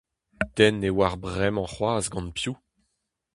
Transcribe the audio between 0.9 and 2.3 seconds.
oar bremañ c'hoazh